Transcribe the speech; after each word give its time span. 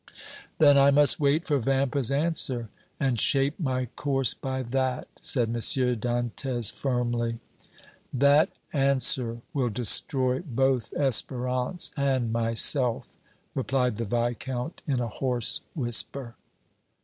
"Then 0.57 0.79
I 0.79 0.89
must 0.89 1.19
wait 1.19 1.45
for 1.45 1.59
Vampa's 1.59 2.09
answer, 2.09 2.69
and 2.99 3.19
shape 3.19 3.59
my 3.59 3.85
course 3.95 4.33
by 4.33 4.63
that!" 4.63 5.07
said 5.21 5.49
M. 5.49 5.53
Dantès, 5.53 6.71
firmly. 6.73 7.37
"That 8.11 8.49
answer 8.73 9.41
will 9.53 9.69
destroy 9.69 10.39
both 10.39 10.89
Espérance 10.97 11.91
and 11.95 12.33
myself!" 12.33 13.09
replied 13.53 13.97
the 13.97 14.05
Viscount, 14.05 14.81
in 14.87 14.99
a 14.99 15.07
hoarse 15.07 15.61
whisper. 15.75 16.33